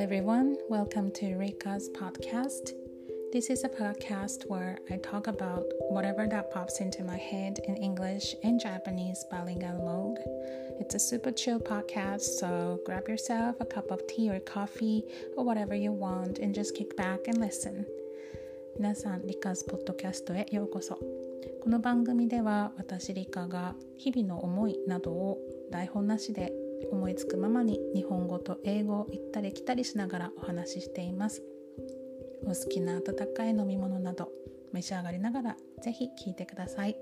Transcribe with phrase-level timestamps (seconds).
[0.00, 0.56] everyone.
[0.70, 2.72] Welcome to Rika's podcast.
[3.30, 7.76] This is a podcast where I talk about whatever that pops into my head in
[7.76, 10.18] English and Japanese bilingual mode.
[10.80, 15.04] It's a super chill podcast, so grab yourself a cup of tea or coffee
[15.36, 17.84] or whatever you want and just kick back and listen.
[18.78, 20.98] 皆さん、リカズポッドキャストへようこそ。
[21.62, 25.38] この番組では私リカが日々の思いなどを
[25.70, 26.52] 台本なしで
[26.91, 31.43] 思いつくままに日本語と英語を行ったり来たりしながらお話ししています
[32.43, 34.29] お好きな温かい飲み物など
[34.73, 36.95] 召し上がりながらぜひ聞いてください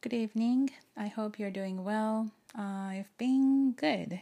[0.00, 0.70] Good evening.
[0.96, 2.30] I hope you're doing well.
[2.54, 4.20] I've been good.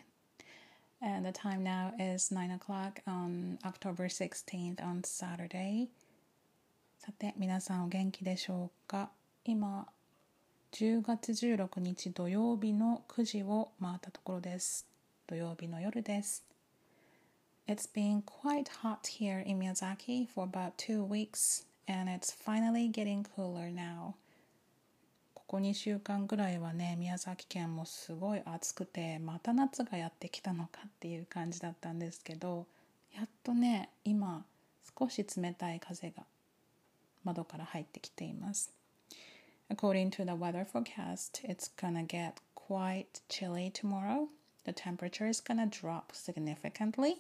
[1.01, 5.91] And the time now is 9 o'clock on October 16th on Saturday.
[7.07, 9.11] さて皆さんお元気でしょうか？
[9.45, 9.87] 今
[10.73, 14.89] 10月16日土曜日の9時を回ったところです。
[15.29, 16.45] 土曜日の夜です。
[17.69, 23.73] It's been quite hot here in Miyazaki for about two weeks and it's finally getting cooler
[23.73, 24.15] now.
[25.33, 32.67] ここ2週間ぐらいはね宮崎県もすごい暑くてまた夏がやってきたのかっていう感じだったんですけど
[33.15, 34.45] やっとね今
[34.99, 36.25] 少し冷たい風が
[37.26, 38.72] 窓から入ってきています。
[39.70, 44.28] According to the weather forecast, it's gonna get quite chilly tomorrow.
[44.66, 47.18] The temperature is gonna drop significantly.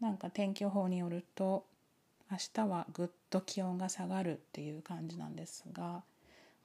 [0.00, 1.66] なんか天気予報によると
[2.30, 6.02] 明日はぐっと気温が下がるっていう感じなんですが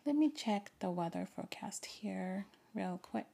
[0.05, 3.25] Let me check the weather forecast here real quick.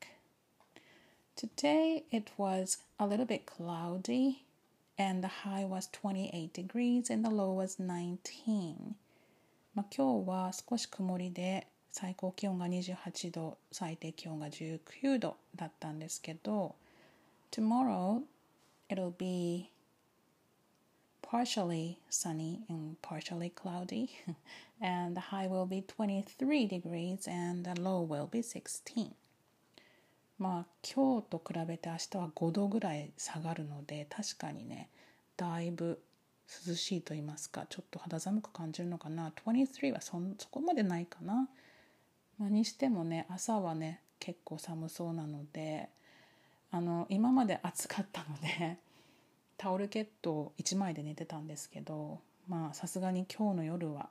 [1.35, 4.44] Today it was a little bit cloudy
[4.98, 8.94] and the high was 28 degrees and the low was 19.
[9.74, 16.74] まあ、今日は少し曇りで最高気温が28度最低気温が19度だったんですけど
[17.50, 18.22] Tomorrow
[18.90, 19.70] it'll be
[21.22, 24.08] partially sunny and partially cloudy
[24.80, 29.10] and the high will be 23 degrees and the low will be 16
[30.38, 34.90] まあ今日と比べて明日は5度ぐらい下がるので確かにね
[35.36, 36.00] だいぶ
[36.66, 41.48] 涼しいと言いますかちょっと肌寒く感じるのかな23はそそこまでないかな、
[42.38, 45.88] まあ、にしてもね朝はね結構寒そうなので
[46.70, 48.78] あの今まで暑かったので
[49.58, 54.08] タオルケット1枚で寝てたんですけどまあさすがに今日の夜は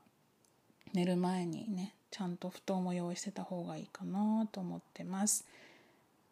[0.93, 5.45] 寝る前にねちゃんと布団も用意してた方がいいかなと思ってます。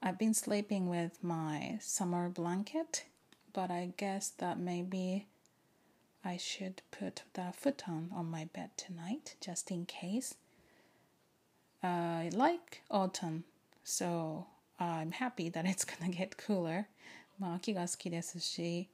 [0.02, 3.06] I've been sleeping with my summer blanket,
[3.54, 5.28] but I guess that maybe
[6.26, 10.36] I should put the futon on my bed tonight just in case.
[11.84, 13.44] I like autumn,
[13.84, 14.46] so
[14.80, 16.88] I'm happy that it's gonna get cooler.
[17.40, 18.88] まあ秋が好きですし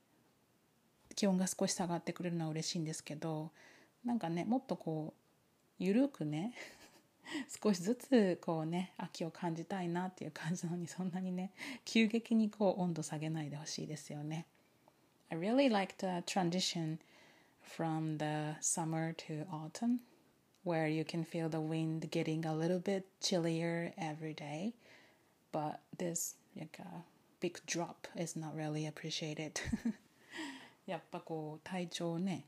[1.15, 3.51] 気温が少し下がってくれるのは嬉しいんですけど
[4.05, 5.13] なんかねもっとこ
[5.79, 6.53] うゆるくね
[7.63, 11.51] 少しずつこうね秋を感じたいなっていう感じなのにそんなにね
[11.85, 14.45] 急激にこう温度下げないでほしいですよね。
[15.31, 16.97] I really like the transition
[17.61, 19.99] from the summer to autumn
[20.63, 24.73] where you can feel the wind getting a little bit chillier every day
[25.51, 27.03] but this like a
[27.39, 29.51] big drop is not really appreciated
[30.87, 32.45] やっぱこう体調ね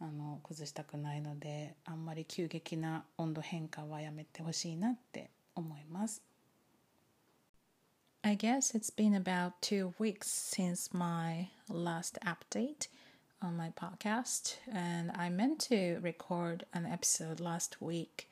[0.00, 6.22] あの崩したくないのであんまり急激な温度変化はやめてほしいなって思います
[8.22, 12.88] I guess it's been about two weeks since my last update
[13.40, 18.28] on my podcast, and I meant to record an episode last week,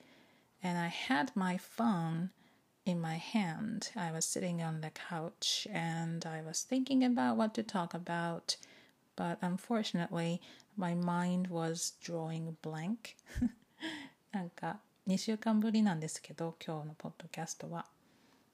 [0.65, 2.31] and I had my phone
[2.85, 3.91] in my hand.
[3.97, 8.57] I was sitting on the couch and I was thinking about what to talk about,
[9.17, 10.41] but unfortunately,
[10.80, 13.18] my mind was drawing blank.
[14.32, 17.86] なんか2週間ぶりなんですけど今日のポッドキャストは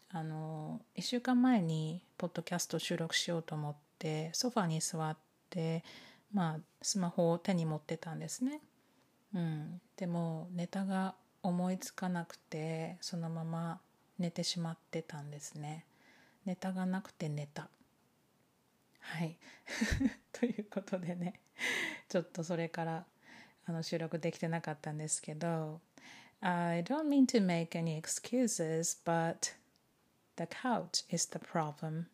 [0.09, 5.15] あの1週間前にポッドキャスト収録しようと思ってソファに座っ
[5.51, 5.83] て
[6.33, 8.59] まあスマホを手に持ってたんですね。
[9.35, 11.13] うん、でもネタが
[11.43, 13.79] 思いつかなくてそのまま
[14.17, 15.85] 寝てしまってたんですね。
[16.45, 17.69] ネタがなくて寝た。
[18.99, 19.37] はい。
[20.33, 21.39] ということでね
[22.09, 23.05] ちょっとそれから
[23.65, 25.81] あの収録できてなかったんですけど
[26.41, 29.55] I don't mean to make any excuses, but
[30.35, 32.05] the couch is the problem.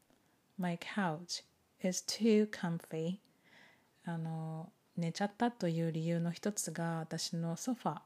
[0.58, 1.44] My couch
[1.84, 3.20] is too comfy.
[4.06, 8.02] あの寝ちゃったという理由の一つが私のソファ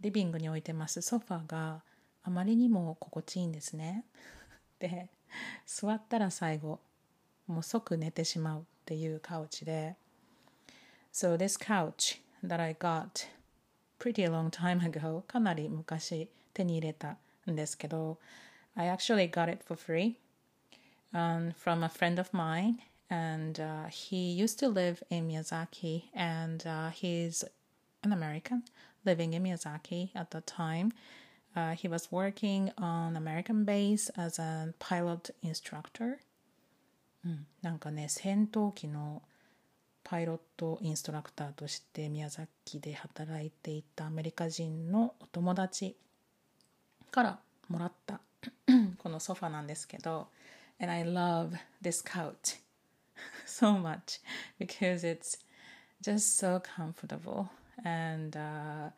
[0.00, 1.82] リビングに置いてますソファが
[2.22, 4.04] あまりにも心地いいんですね。
[4.78, 5.08] で
[5.66, 6.80] 座ったら最後
[7.46, 9.96] もう即寝てしまうっていうカウチで
[11.11, 13.27] So this couch that I got
[13.99, 17.17] pretty long time ago かなり昔手に入れた
[17.49, 18.17] んですけど
[18.75, 20.15] I actually got it for free
[21.13, 22.79] um, from a friend of mine
[23.09, 27.45] and uh, he used to live in Miyazaki and uh, he's
[28.03, 28.63] an American
[29.05, 30.91] living in Miyazaki at the time
[31.55, 36.17] Uh, he was working on American base as a pilot instructor.
[37.25, 39.21] うん、なんかね戦闘機の
[40.10, 45.96] パイロットインストラクターとして宮崎で働いていたアメリカ人のお友達
[47.10, 47.38] から
[47.68, 48.20] もらった
[48.96, 50.28] このソファなんですけど
[50.80, 51.50] And I love
[51.82, 52.58] this couch
[53.46, 54.22] so much
[54.58, 55.38] because it's
[56.02, 57.48] just so comfortable
[57.84, 58.90] and、uh,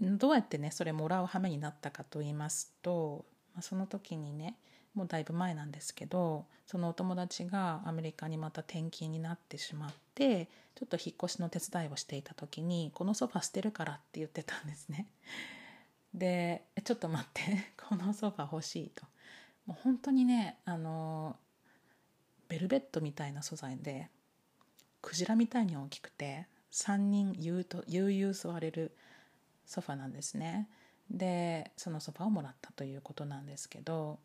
[0.00, 3.24] どうやってねそれもらう羽目になったかと言いますと、
[3.62, 4.54] その時にね
[4.98, 15.06] もうだいぶ前なんですけどそのお友達がアメリカにまた転勤になってしまってちょっと引っ越しの手伝いをしていた時にこのソファ捨てるからって言ってたんですね。
[16.12, 17.42] でちょっと待って
[17.88, 19.06] このソファ欲しいと。
[19.66, 21.36] もう本当にねあの
[22.48, 24.10] ベルベットみたいな素材で
[25.00, 28.96] クジラみたいに大きくて3人悠々座れる
[29.64, 30.68] ソファなんですね。
[31.10, 34.18] で、そのソファをもらったということなんですけど、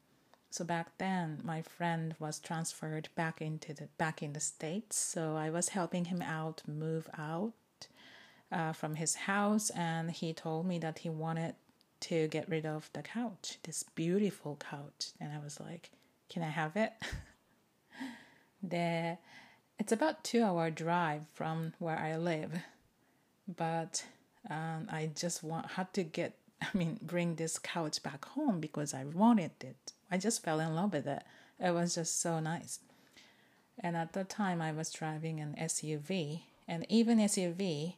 [0.53, 4.95] So back then, my friend was transferred back into the back in the states.
[4.99, 7.53] So I was helping him out move out
[8.51, 11.55] uh, from his house, and he told me that he wanted
[12.01, 15.89] to get rid of the couch, this beautiful couch, and I was like,
[16.29, 16.93] "Can I have it?"
[18.61, 19.17] the
[19.79, 22.51] it's about two hour drive from where I live,
[23.47, 24.05] but
[24.47, 28.93] and I just want had to get I mean bring this couch back home because
[28.93, 29.93] I wanted it.
[30.12, 31.22] I just fell in love with it.
[31.60, 32.80] It was just so nice.
[33.78, 37.94] And at the time I was driving an SUV and even SUV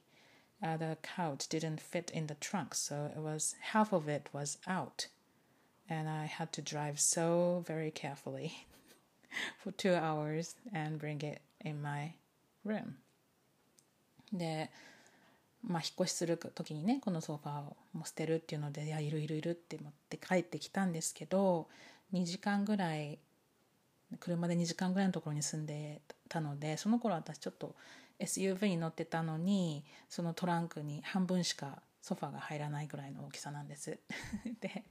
[0.63, 4.59] uh, the couch didn't fit in the trunk so it was half of it was
[4.67, 5.07] out
[5.89, 8.67] and I had to drive so very carefully
[9.59, 12.15] for 2 hours and bring it in my
[12.65, 12.97] room.
[14.33, 14.71] で
[15.63, 21.69] まあ、引っ越しする時にねこのソファーをもう捨てるっていうので「いやいるいるいる」って持って帰ってきたんですけど
[22.14, 23.20] 2時間ぐらい
[24.20, 27.76] 車で2時間ぐらいのところに住んでたのでその頃私ちょっと
[28.20, 33.98] SUV に乗ってたのにそのトランクに半分しかソファが入らないぐらいの大きさなんです。
[34.62, 34.84] で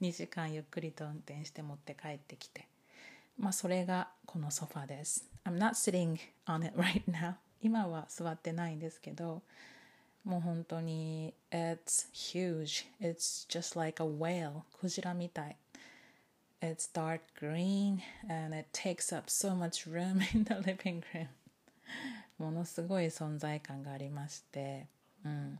[0.00, 2.68] 2時間ゆっくりと運転して持って帰ってきて。
[3.38, 5.28] まあそれがこのソファです。
[5.44, 7.34] I'm not sitting on it right now.
[7.60, 9.42] 今は座ってないんですけど
[10.24, 12.86] もう本当に It's huge.
[13.00, 15.56] It's just like a whale クジラみたい。
[16.61, 21.27] It's dark green and it takes up so much room in the living room
[22.37, 24.87] ものすごい存在感がありまして、
[25.25, 25.59] うん、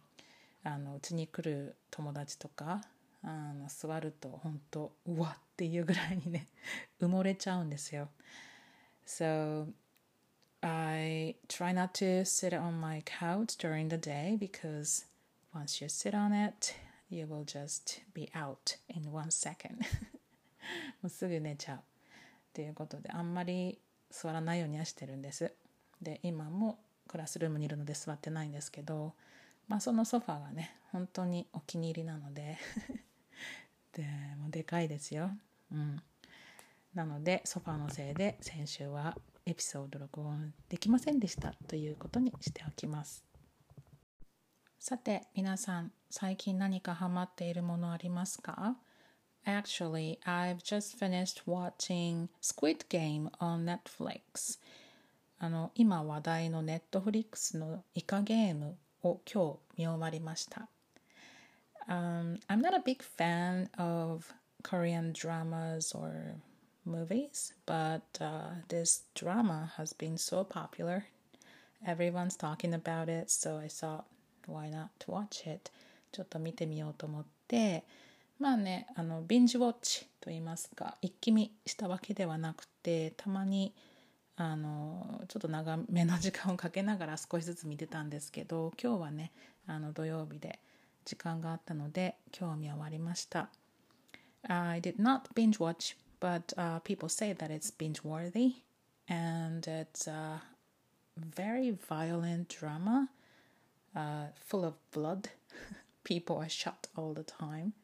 [0.63, 2.81] あのうちに来る友達とか
[3.23, 6.47] あの座ると本当うわっていうぐらいにね
[7.01, 8.09] 埋もれちゃうんですよ
[9.05, 9.67] So
[10.61, 15.05] I try not to sit on my couch during the day because
[15.53, 16.75] once you sit on it,
[17.09, 19.85] you will just be out in one second.
[21.02, 21.78] もうすぐ寝ちゃう。
[21.78, 21.82] っ
[22.52, 25.54] ていうことで、あんまり座らないようにはしてるんです。
[26.00, 29.14] で、今もクラスルームにいるので座ってないんですけど、
[29.68, 32.58] まあそのソファーがね、本当にお気に入りなので
[33.92, 34.04] で
[34.38, 35.30] もでかいですよ。
[35.70, 36.02] うん。
[36.94, 43.24] なので、ソファーのせいで先週はエピソード録音できませんでしたということにしておきます
[44.78, 48.76] さて皆さん最近何かハマっているものありますか？
[49.45, 54.59] Actually, I've just finished watching Squid Game on Netflix.
[55.39, 60.67] あの今話題の Netflix のイカゲームを今日見終わりました。
[61.87, 66.35] Um, I'm not a big fan of Korean dramas or
[66.85, 71.05] movies, but uh, this drama has been so popular.
[71.85, 74.05] Everyone's talking about it, so I thought,
[74.47, 75.71] why not watch it?
[76.11, 77.85] ちょっと見てみようと思って、
[78.42, 83.72] まあね、あの、ビンジウォッチと言いますか、一気見したわけではなくて、たまに、
[84.34, 89.30] あの、ちょっと長めの時間をかけながら少しずつ見てたんですけど、今日はね、
[89.68, 90.58] あの、土曜日で
[91.04, 93.48] 時間があったので、今日見終わりました。
[94.48, 98.54] I did not binge watch but uh, people say that it's binge worthy
[99.08, 100.42] and it's a
[101.16, 103.08] very violent drama
[103.94, 105.28] uh, full of blood.
[106.04, 107.74] people are shot all the time.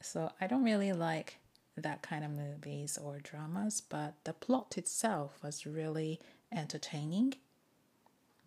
[0.00, 1.38] So I don't really like
[1.76, 6.20] that kind of movies or dramas, but the plot itself was really
[6.52, 7.34] entertaining.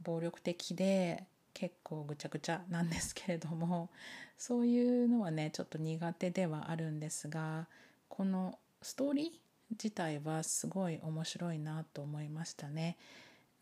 [0.03, 3.89] 暴力的で結構ぐちゃぐちゃなんですけれども
[4.37, 7.67] そういうのはねちょっと苦手ではあるんですが
[8.09, 9.29] このストーリー
[9.71, 12.97] 自体はすごい面白いなと思いましたね。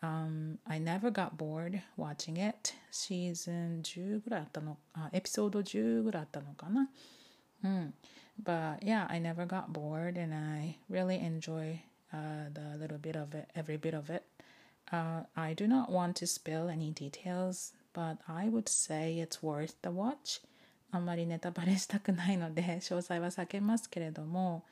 [0.02, 2.74] Um, I never got bored watching it.
[2.90, 6.90] シーズン10ぐらいあったの、あ、エピソード10ぐらいあったのかな。
[7.65, 7.95] うん。
[8.43, 11.81] But yeah, I never got bored and I really enjoy
[12.13, 14.23] uh, the little bit of it, every bit of it.
[14.93, 19.75] Uh, I do not want to spill any details, but I would say it's worth
[19.83, 20.41] the watch.
[20.93, 24.65] あんまりネタバレしたくないので詳細は避けますけれども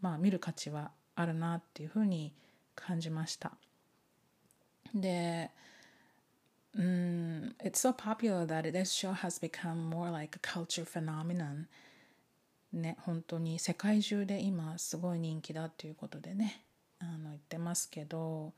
[0.00, 2.32] まあ見る価値はあるなっていうふうに
[2.74, 3.52] 感じました
[4.94, 5.50] で
[6.74, 11.66] うん It's so popular that this show has become more like a culture phenomenon
[12.73, 16.63] ね本当に世界中で今すごい人気だっていうことでね
[16.99, 18.53] あの言ってますけど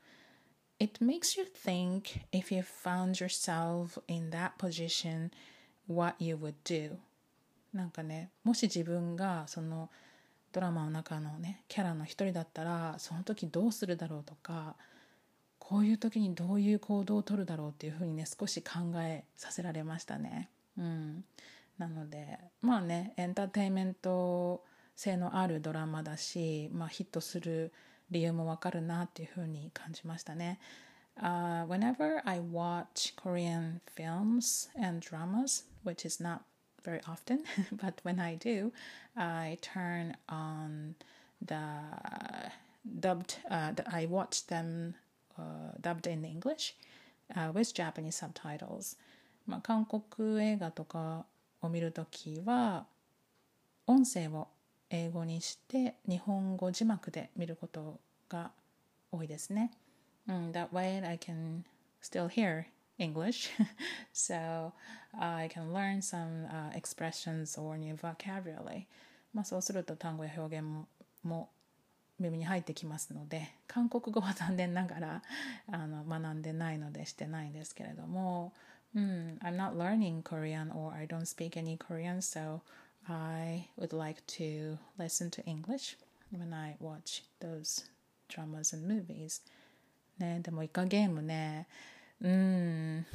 [0.78, 5.30] It makes you think if you found yourself in that position
[5.88, 6.96] what you would do
[7.72, 9.90] なんかねもし自分がその
[10.52, 14.76] ドラマの中のねキャラの一人だったらその時どうするだろうとか
[15.58, 20.48] こういう時にどういう行動をとるだろうっていうふうにね少し考えさせられましたね。
[20.78, 21.24] うん、
[21.78, 24.64] なのでまあねエンターテインメント
[24.94, 27.72] 性のあるドラマだし、まあ、ヒットする
[28.10, 30.58] 理由もわかるなっていうふうに感じましたね。
[31.18, 36.40] Uh, whenever I watch Korean films and dramas, which is not
[36.84, 37.42] very often,
[37.72, 38.70] but when I do,
[39.16, 40.94] I turn on
[41.40, 41.56] the
[43.00, 44.94] dubbed, uh, I watch them
[45.38, 46.74] uh, dubbed in English
[47.34, 48.96] uh, with Japanese subtitles.
[49.46, 51.24] まあ、韓国映画とか
[51.62, 52.86] を見るときは
[53.86, 54.48] 音声を
[54.90, 58.50] 英語にして日本語字幕で見ることが
[59.10, 59.72] 多いですね。
[60.28, 61.62] Mm, that way I can
[62.02, 62.66] still hear
[62.98, 63.50] English.
[64.12, 64.72] so
[65.14, 68.86] uh, I can learn some uh, expressions or new vocabulary.
[69.32, 70.86] まあそうすると単語や表現も
[71.22, 71.50] も
[72.18, 75.22] 耳に入ってきますので韓国語は残念ながら
[75.70, 78.52] あの学んでないのでしてないんですけれども、
[78.95, 82.59] うん、I'm not learning Korean or I don't speak any Korean so
[83.07, 85.97] I would like to listen to English
[86.31, 87.85] when I watch those
[88.29, 89.41] dramas and movies
[90.19, 91.67] ねでもイカゲームね
[92.21, 93.05] うん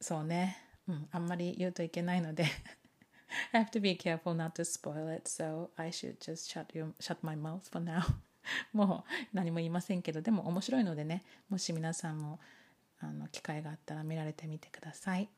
[0.00, 0.56] そうね、
[0.88, 2.44] うん、あんまり言うといけないので
[3.52, 6.92] I have to be careful not to spoil it so I should just shut, you,
[7.00, 8.02] shut my mouth for now
[8.72, 12.40] もう何も言いませんけどでも面白いのでねもし皆さんも
[12.99, 15.29] あの機会があったら見られてみてください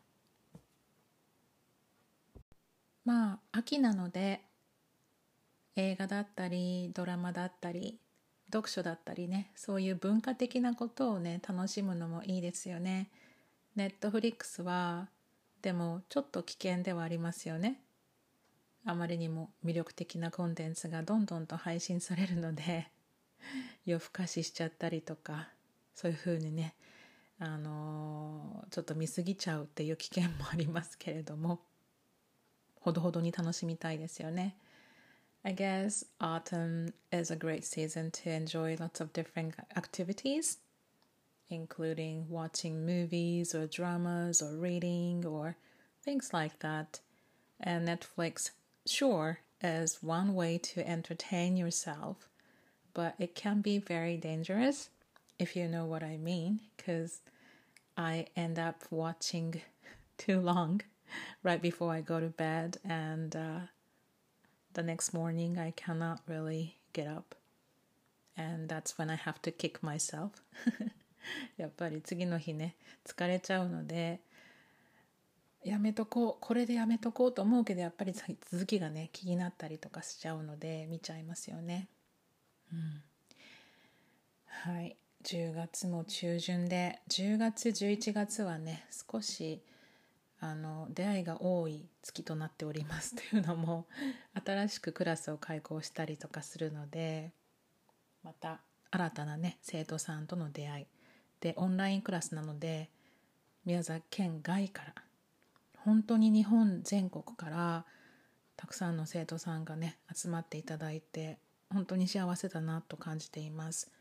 [3.06, 4.42] まあ秋なので
[5.76, 8.00] 映画だったりドラマだったり
[8.52, 13.10] 読書だったりねそういう文化的なことをね楽しむのもいいですよね。
[13.76, 15.10] ネットフリックスは
[15.62, 17.82] でもちょっと危険ではありますよね。
[18.86, 22.88] あまりにも魅力的なコンテンツがどんどんと配信されるので
[23.86, 25.50] 夜更かししちゃったりとか
[25.94, 26.74] そういうふうにね
[27.39, 31.61] あのー、ちょっと見過ぎちゃうっていう危険もありますけれども
[32.81, 34.57] ほどほどに楽しみたいですよね。
[35.45, 40.59] I guess autumn is a great season to enjoy lots of different activities,
[41.51, 45.57] including watching movies or dramas or reading or
[46.05, 47.01] things like that.
[47.59, 48.51] And Netflix,
[48.87, 52.29] sure, is one way to entertain yourself,
[52.95, 54.91] but it can be very dangerous
[55.40, 57.22] If you know what I mean, because
[57.96, 59.62] I end up watching
[60.18, 60.82] too long
[61.44, 63.60] right before I go to bed and uh,
[64.74, 67.36] the next morning I cannot really get up.
[68.36, 70.44] And that's when I have to kick myself.
[71.58, 74.22] やっぱり次の日ね、疲れちゃうので、
[75.64, 81.90] やめとこう、これでやめとこうと思うけど、やっぱり続きがね、気になったりとかしちゃうので、見ちゃいますよね。
[82.72, 83.04] うん。
[84.46, 84.96] はい。
[85.24, 89.62] 10月も中旬で、10月、11月はね、少し、
[90.40, 93.88] あの出会いが多い月となっております というのも
[94.46, 97.32] 新しくクラスを開講したりとかするので
[98.24, 100.88] また新たなね生徒さんとの出会い
[101.40, 102.90] でオンラインクラスなので
[103.66, 104.96] 宮崎県外から
[105.78, 107.86] 本当に日本全国から
[108.56, 113.92] たくさんの生徒さんがね集まっていただいて本当に幸せだなと感じています。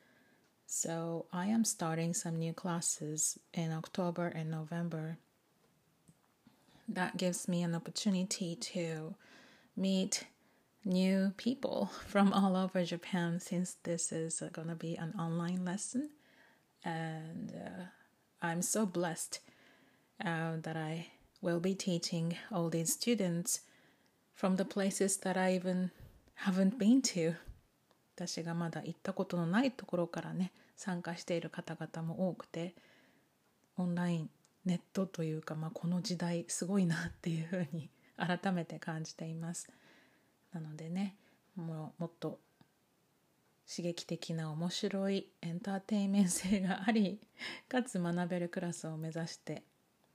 [0.67, 5.19] So I am starting some new classes in October and November
[6.89, 9.15] that gives me an opportunity to
[9.77, 10.25] meet
[10.85, 16.11] new people from all over Japan since this is going to be an online lesson.
[16.85, 17.85] And uh,
[18.43, 19.41] I'm so blessed
[20.25, 21.09] uh, that I
[21.41, 23.61] will be teaching all these students
[24.35, 25.91] from the places that I even
[26.35, 27.37] haven't been to.
[28.17, 32.75] 私がまだ行ったことのないところからね参加している方々も多くて
[33.77, 34.31] オンライン
[34.65, 39.69] ネットというか、まあ、この時代すごいなっていうふうに改めて感じています。
[40.53, 41.15] なのでね
[41.57, 42.39] もうもっと
[43.69, 47.21] 刺激的な面白いエンターテインメント性があり
[47.69, 49.63] かつ学べるクラスを目指して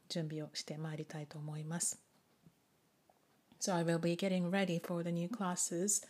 [0.09, 2.01] 準備をしてまいりたいと思います。
[3.59, 6.03] So I will be getting ready for the new classes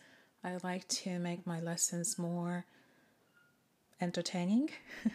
[0.44, 2.66] I like to make my lessons more
[4.00, 4.70] entertaining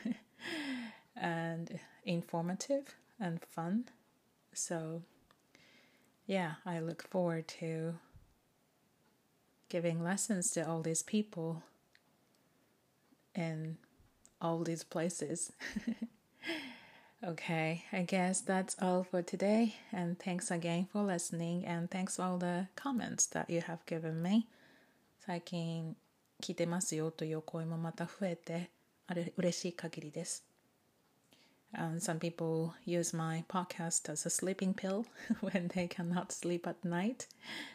[1.16, 3.87] and informative and fun.
[4.52, 5.02] So,
[6.26, 7.95] yeah, I look forward to
[9.68, 11.64] giving lessons to all these people
[13.35, 13.78] in
[14.40, 15.52] all these places.
[17.25, 19.75] okay, I guess that's all for today.
[19.92, 21.66] And thanks again for listening.
[21.66, 24.47] And thanks for all the comments that you have given me.
[25.26, 25.97] 最近
[26.40, 28.71] 聞いてますよという声もまた増えて
[29.09, 30.45] あれ嬉しい限りです。
[31.73, 35.04] And some people use my podcast as a sleeping pill
[35.42, 37.26] when they cannot sleep at night.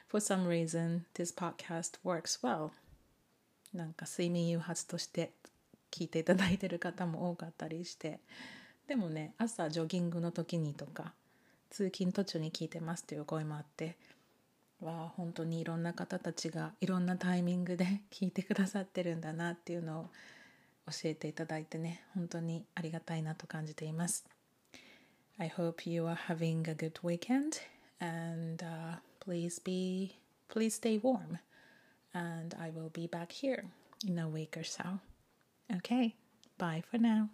[0.07, 2.69] For some reason, this podcast works well.
[3.73, 5.33] なんか睡眠誘発として
[5.91, 8.21] 聞いていただいてる方も多かったりして
[8.87, 11.11] でもね朝ジョギングの時にとか
[11.69, 13.97] 通勤途中に聞いてますという声もあって
[14.81, 20.05] は本当にいろんな方たちがいろんなタイミングで聞いてくださってるんだなっていうのを
[20.87, 24.25] 教えていただいてね本当にありがたいなと感じています
[25.37, 27.61] I hope you are having a good weekend
[27.99, 30.15] and、uh, please be
[30.49, 31.39] please stay warm
[32.13, 33.65] and I will be back here
[34.07, 34.99] in a week or so
[35.71, 36.15] okay
[36.57, 37.29] bye for now